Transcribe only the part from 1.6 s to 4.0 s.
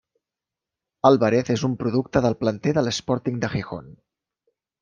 un producte del planter de l'Sporting de Gijón.